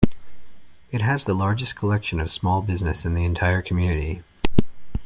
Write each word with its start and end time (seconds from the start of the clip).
It 0.89 1.01
has 1.01 1.25
the 1.25 1.35
largest 1.35 1.75
collection 1.75 2.19
of 2.19 2.31
small 2.31 2.63
business 2.63 3.05
in 3.05 3.13
the 3.13 3.23
entire 3.23 3.61
community. 3.61 4.23